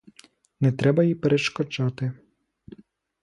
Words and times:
Не 0.59 0.71
треба 0.71 1.03
їй 1.03 1.15
перешкоджати. 1.15 2.13